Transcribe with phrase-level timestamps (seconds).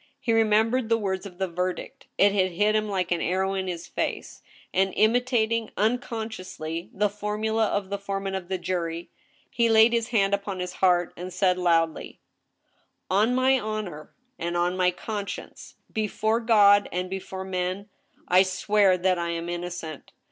[0.19, 3.67] He remembered the words of the verdict; it had hit him like an arrow in
[3.67, 4.41] his face,
[4.73, 9.11] and imitating, unconsciously, the formula of the foreman of the jury,
[9.51, 12.19] he laid his hand upon his heart and said loudly:"
[13.11, 14.09] On my honor
[14.39, 17.87] and my conscience, befote God and before men
[18.27, 20.13] I swear that I am innocent.